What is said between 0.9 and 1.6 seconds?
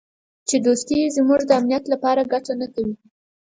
یې زموږ د